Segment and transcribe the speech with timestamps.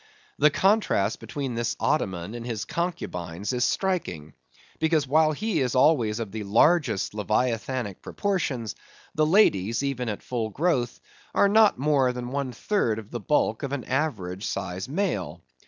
[0.39, 4.33] The contrast between this Ottoman and his concubines is striking;
[4.79, 8.73] because, while he is always of the largest leviathanic proportions,
[9.13, 10.99] the ladies, even at full growth,
[11.35, 15.43] are not more than one third of the bulk of an average sized male.